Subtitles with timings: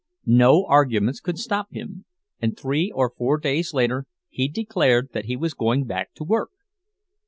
[0.25, 2.05] No arguments could stop him,
[2.41, 6.49] and three or four days later he declared that he was going back to work.